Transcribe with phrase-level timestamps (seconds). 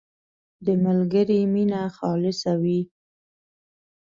[0.65, 2.81] •د ملګري مینه خالصه وي.